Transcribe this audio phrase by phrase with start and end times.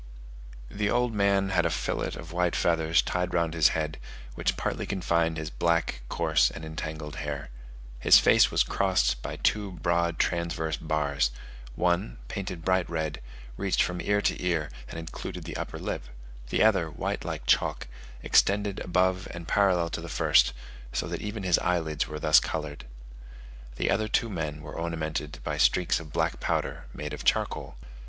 [0.71, 3.99] The old man had a fillet of white feathers tied round his head,
[4.33, 7.51] which partly confined his black, coarse, and entangled hair.
[7.99, 11.29] His face was crossed by two broad transverse bars;
[11.75, 13.21] one, painted bright red,
[13.57, 16.05] reached from ear to ear and included the upper lip;
[16.49, 17.87] the other, white like chalk,
[18.23, 20.51] extended above and parallel to the first,
[20.91, 22.85] so that even his eyelids were thus coloured.
[23.75, 27.75] The other two men were ornamented by streaks of black powder, made of charcoal.